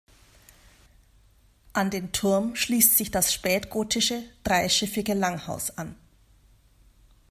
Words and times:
An 1.73 1.91
den 1.91 2.11
Turm 2.11 2.55
schließt 2.55 2.97
sich 2.97 3.11
das 3.11 3.31
spätgotische, 3.31 4.23
dreischiffige 4.43 5.13
Langhaus 5.13 5.77
an. 5.77 5.95